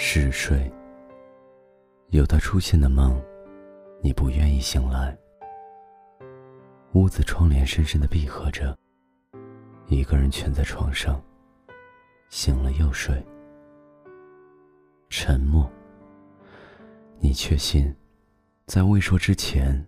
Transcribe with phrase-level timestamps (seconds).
[0.00, 0.70] 嗜睡。
[2.10, 3.20] 有他出现的梦，
[4.00, 5.18] 你不愿意醒来。
[6.92, 8.78] 屋子窗帘深深的闭合着，
[9.88, 11.20] 一个人蜷在床上，
[12.28, 13.20] 醒了又睡。
[15.10, 15.68] 沉默。
[17.18, 17.92] 你确信，
[18.66, 19.84] 在未说之前，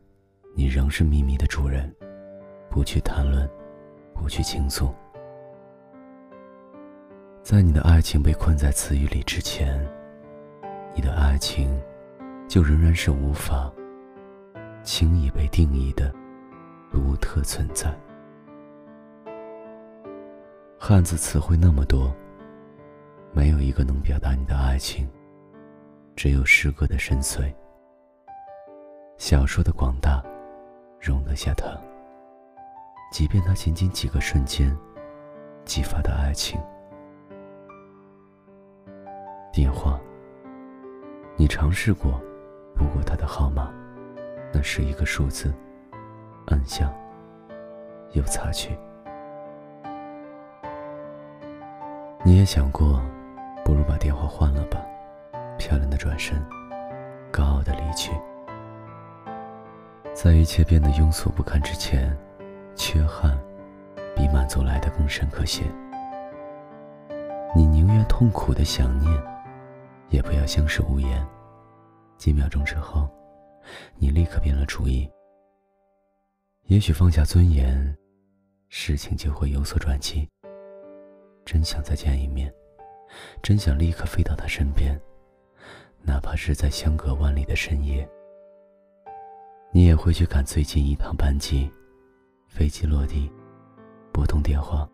[0.56, 1.88] 你仍是秘密的主人，
[2.68, 3.48] 不去谈论，
[4.12, 4.92] 不去倾诉。
[7.44, 9.80] 在你的爱情被困在词语里之前，
[10.94, 11.80] 你的爱情
[12.48, 13.70] 就仍然是无法
[14.82, 16.12] 轻易被定义的
[16.90, 17.94] 独特存在。
[20.78, 22.12] 汉字词汇那么多，
[23.32, 25.08] 没有一个能表达你的爱情，
[26.16, 27.52] 只有诗歌的深邃，
[29.18, 30.22] 小说的广大，
[30.98, 31.78] 容得下它。
[33.12, 34.74] 即便它仅仅几个瞬间
[35.64, 36.58] 激发的爱情。
[39.52, 39.99] 电话。
[41.50, 42.12] 尝试过
[42.76, 43.68] 拨过他的号码，
[44.52, 45.52] 那是一个数字，
[46.46, 46.88] 按下
[48.12, 48.78] 又擦去。
[52.22, 53.02] 你也想过，
[53.64, 54.80] 不如把电话换了吧，
[55.58, 56.40] 漂亮的转身，
[57.32, 58.12] 高傲的离去。
[60.14, 62.16] 在一切变得庸俗不堪之前，
[62.76, 63.36] 缺憾
[64.14, 65.64] 比满足来的更深刻些。
[67.56, 69.12] 你宁愿痛苦的想念。
[70.10, 71.24] 也不要相视无言。
[72.20, 73.08] 几秒钟之后，
[73.96, 75.10] 你立刻变了主意。
[76.66, 77.96] 也许放下尊严，
[78.68, 80.28] 事情就会有所转机。
[81.46, 82.52] 真想再见一面，
[83.42, 85.00] 真想立刻飞到他身边，
[86.02, 88.06] 哪怕是在相隔万里的深夜。
[89.72, 91.72] 你也会去赶最近一趟班机，
[92.48, 93.32] 飞机落地，
[94.12, 94.86] 拨通电话，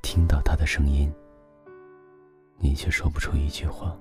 [0.00, 1.12] 听到他的声音。
[2.56, 3.94] 你却说不出一句话。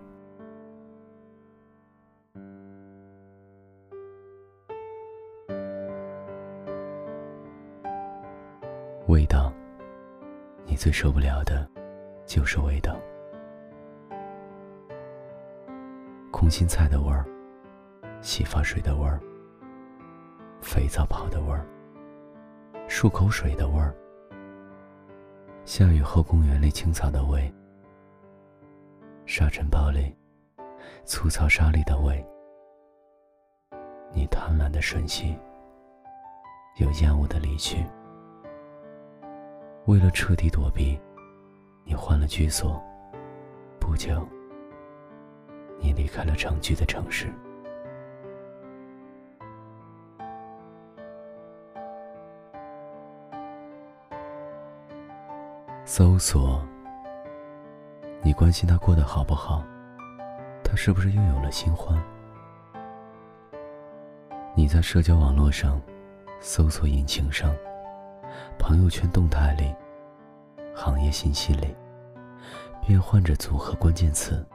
[10.86, 11.68] 最受不了的，
[12.28, 12.96] 就是味道。
[16.32, 17.26] 空心菜的味儿，
[18.22, 19.20] 洗发水的味儿，
[20.62, 21.66] 肥皂泡的味儿，
[22.88, 23.96] 漱口水的味儿，
[25.66, 27.52] 下雨后公园里青草的味。
[29.26, 30.16] 沙尘暴里，
[31.04, 32.24] 粗糙沙粒的味。
[34.14, 35.36] 你贪婪的吮吸，
[36.78, 37.84] 又厌恶的离去。
[39.86, 41.00] 为了彻底躲避，
[41.84, 42.82] 你换了居所。
[43.80, 44.28] 不久，
[45.80, 47.32] 你离开了常居的城市。
[55.86, 56.66] 搜索。
[58.24, 59.64] 你关心他过得好不好？
[60.64, 61.96] 他是不是又有了新欢？
[64.56, 65.80] 你在社交网络上、
[66.40, 67.56] 搜索引擎上、
[68.58, 69.74] 朋友圈动态里、
[70.76, 71.76] 行业信息里，
[72.86, 74.46] 变换着组合关键词，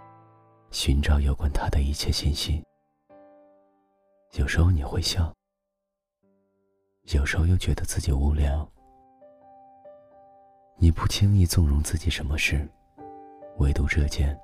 [0.71, 2.63] 寻找有关他的一切信息。
[4.33, 5.33] 有时候你会笑，
[7.13, 8.69] 有时候又觉得自己无聊。
[10.77, 12.69] 你不轻易纵容自己什么事。
[13.59, 14.41] 唯独这件，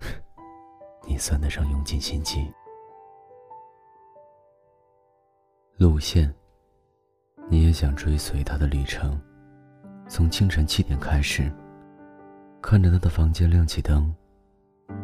[1.06, 2.52] 你算得上用尽心机。
[5.76, 6.34] 路线，
[7.52, 9.20] 你也想追随他的旅程，
[10.06, 11.50] 从清晨七点开始，
[12.62, 14.14] 看着他的房间亮起灯，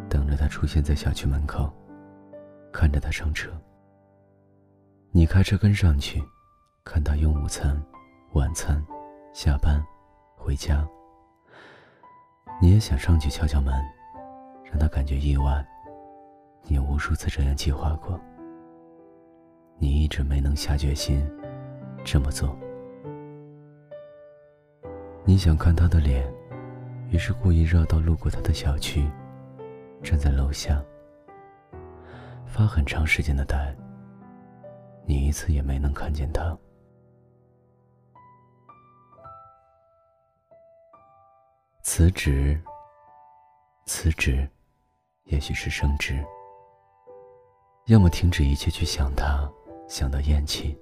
[0.09, 1.69] 等着他出现在小区门口，
[2.73, 3.51] 看着他上车。
[5.11, 6.23] 你开车跟上去，
[6.85, 7.77] 看他用午餐、
[8.35, 8.81] 晚餐、
[9.35, 9.85] 下班、
[10.37, 10.87] 回家。
[12.63, 13.75] 你也想上去敲敲门，
[14.63, 15.67] 让他感觉意外。
[16.63, 18.21] 你无数次这样计划过，
[19.79, 21.29] 你一直没能下决心
[22.07, 22.57] 这么做。
[25.25, 26.33] 你想看他的脸，
[27.11, 29.11] 于是故意绕道路过他的小区，
[30.05, 30.81] 站在楼下，
[32.47, 33.77] 发很长时间的呆。
[35.05, 36.57] 你一次也没能看见他。
[41.83, 42.61] 辞职，
[43.87, 44.49] 辞职，
[45.25, 46.25] 也许是升职。
[47.87, 49.51] 要么停止一切去想他，
[49.89, 50.77] 想到厌弃；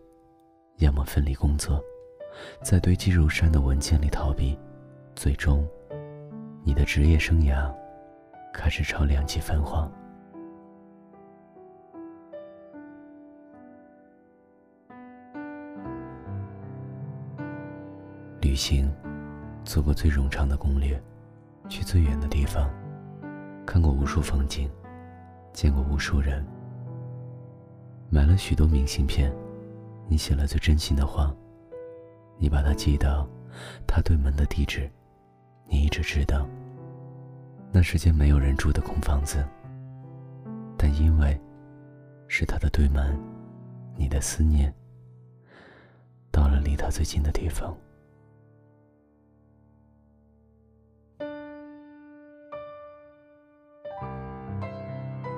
[0.79, 1.83] 要么分离工作，
[2.63, 4.59] 在堆积如山的文件里逃避。
[5.15, 5.67] 最终，
[6.63, 7.73] 你的职业生涯
[8.53, 9.91] 开始朝两极分化。
[18.41, 18.93] 旅行。
[19.65, 21.03] 做过最冗长的攻略，
[21.71, 22.71] 去最远的地方，
[23.65, 24.71] 看过无数风景，
[25.55, 26.45] 见过无数人，
[28.11, 29.35] 买了许多明信片，
[30.07, 31.35] 你写了最真心的话，
[32.39, 33.29] 你把它寄到
[33.87, 34.89] 他对门的地址，
[35.67, 36.47] 你一直知道，
[37.73, 39.45] 那是间没有人住的空房子，
[40.79, 41.41] 但因为
[42.29, 43.19] 是他的对门，
[43.97, 44.73] 你的思念
[46.31, 47.77] 到了离他最近的地方。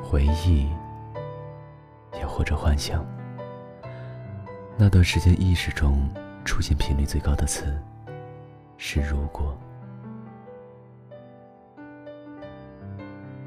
[0.03, 0.69] 回忆，
[2.15, 3.05] 也或者幻想。
[4.79, 6.07] 那段时间，意识中
[6.45, 7.83] 出现频率最高的词
[8.77, 9.57] 是“如果”。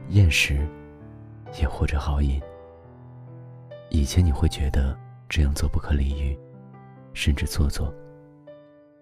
[0.09, 0.67] 厌食，
[1.61, 2.41] 也或者好饮。
[3.91, 4.97] 以前你会觉得
[5.29, 6.35] 这样做不可理喻，
[7.13, 7.93] 甚至做作，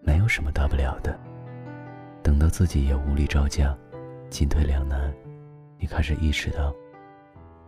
[0.02, 1.18] 没有什么大不了的。
[2.22, 3.74] 等到自己也无力招架，
[4.30, 5.14] 进退两难，
[5.80, 6.76] 你开始意识到。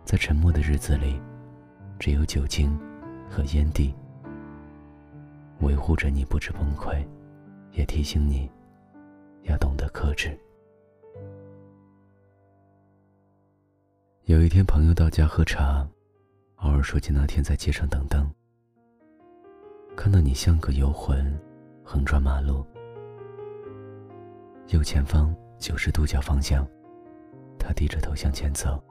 [0.04, 1.18] 在沉默的日子里，
[1.98, 2.78] 只有酒精
[3.30, 3.94] 和烟蒂
[5.60, 7.06] 维护着你不致崩溃，
[7.72, 8.50] 也提醒你
[9.42, 10.38] 要懂得克制。
[14.24, 15.86] 有一天，朋友到家喝茶，
[16.56, 18.30] 偶尔说起那天在街上等灯，
[19.96, 21.38] 看到你像个游魂，
[21.82, 22.64] 横穿马路，
[24.68, 26.66] 右前方九十度角方向，
[27.58, 28.82] 他低着头向前走。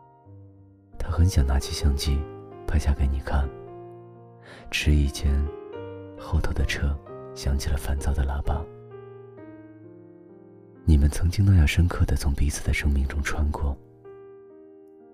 [0.97, 2.19] 他很想拿起相机，
[2.67, 3.49] 拍下给你看。
[4.69, 5.31] 迟疑间，
[6.19, 6.95] 后头的车
[7.33, 8.63] 响起了烦躁的喇叭。
[10.85, 13.77] 你们曾经那样深刻的从彼此的生命中穿过，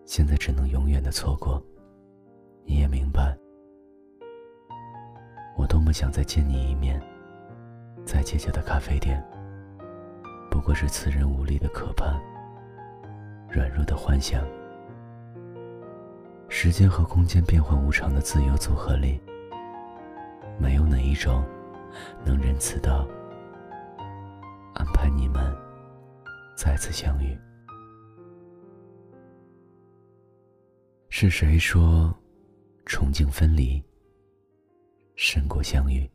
[0.06, 1.62] 现在只能永远的错过。
[2.66, 3.38] 你也明白，
[5.56, 7.00] 我多么想再见你一面，
[8.06, 9.24] 在街角的咖啡店，
[10.50, 12.19] 不过是此人无力的渴盼，
[13.50, 14.44] 软弱的幻想。
[16.48, 19.22] 时间和空间变幻无常的自由组合里，
[20.57, 21.44] 没有哪一种
[22.24, 23.07] 能仁慈的
[24.74, 25.56] 安排你们
[26.56, 27.38] 再次相遇。
[31.10, 32.13] 是谁说
[32.86, 33.81] 憧憬分离
[35.16, 36.10] 胜过相遇？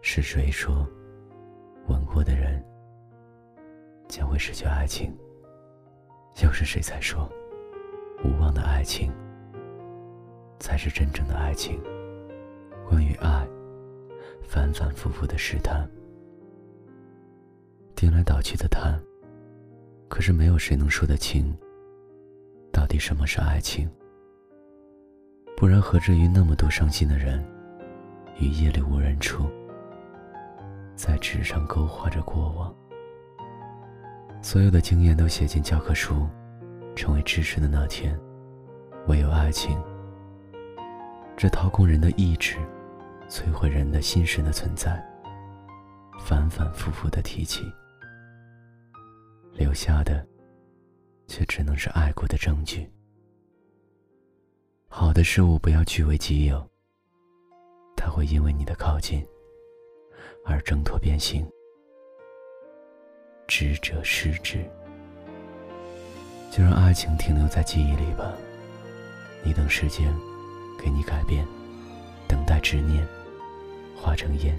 [0.00, 0.88] 是谁说
[1.88, 2.64] 吻过的人
[4.08, 5.16] 将会失去爱情？
[6.42, 7.28] 又是谁在说
[8.24, 9.12] 无望的爱情？
[10.60, 11.82] 才是真正的爱情。
[12.88, 13.48] 关于爱，
[14.46, 15.88] 反反复复的试探，
[17.94, 19.00] 颠来倒去的谈。
[20.08, 21.56] 可是没有谁能说得清，
[22.70, 23.88] 到底什么是爱情。
[25.56, 27.42] 不然何至于那么多伤心的人，
[28.38, 29.50] 于夜里无人处，
[30.94, 32.74] 在纸上勾画着过往。
[34.42, 36.28] 所有的经验都写进教科书，
[36.94, 38.18] 成为知识的那天，
[39.06, 39.80] 唯有爱情。
[41.36, 42.56] 这掏空人的意志，
[43.32, 45.02] 摧毁人的心神的存在，
[46.20, 47.64] 反反复复的提起，
[49.54, 50.22] 留下的，
[51.26, 52.86] 却只能是爱过的证据。
[54.86, 56.62] 好的事物不要据为己有，
[57.96, 59.26] 它会因为你的靠近
[60.44, 61.50] 而挣脱变形。
[63.48, 64.62] 知者失之，
[66.50, 68.30] 就让爱情停留在记忆里吧。
[69.42, 70.14] 你等时间。
[70.84, 71.46] 给你改变，
[72.26, 73.06] 等待执念
[74.02, 74.58] 化成烟，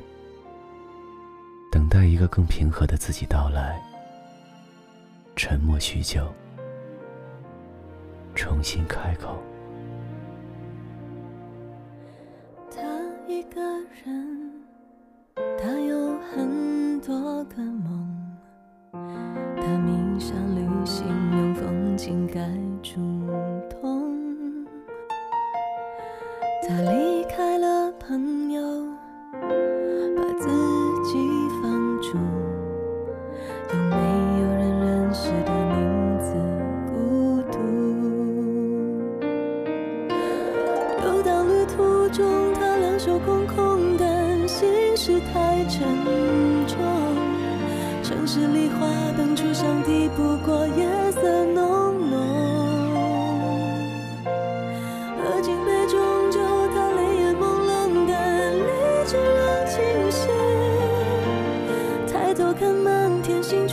[1.69, 3.77] 等待一个更平和的自己到来。
[5.35, 6.33] 沉默许久，
[8.33, 9.43] 重新开口。
[12.71, 12.81] 他
[13.27, 13.61] 一个
[14.05, 14.32] 人，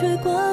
[0.01, 0.50] 吹过。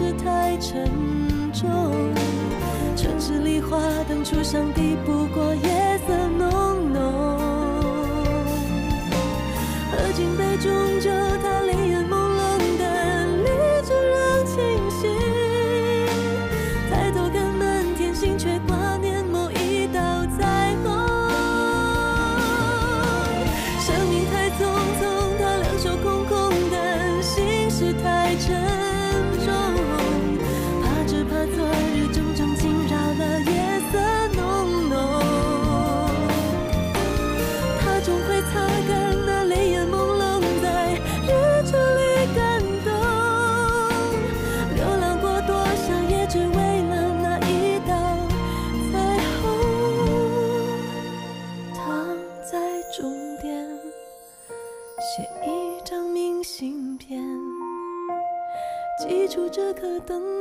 [0.00, 0.90] 是太沉
[1.52, 1.68] 重。
[2.96, 3.76] 城市里花
[4.08, 7.38] 灯初上，抵不过夜色浓浓。
[9.92, 11.10] 喝尽杯中酒，
[11.42, 12.38] 他泪眼朦胧
[12.78, 13.44] 的绿
[13.84, 14.56] 珠仍清
[14.90, 15.06] 晰。
[16.90, 20.00] 抬头看满天星，却挂念某一道
[20.38, 20.90] 彩虹。
[23.78, 24.64] 生命太匆
[24.96, 25.02] 匆，
[25.38, 28.89] 他两手空空的心事太沉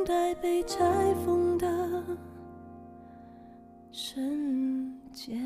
[0.09, 2.03] 在被拆封的
[3.91, 5.39] 瞬间。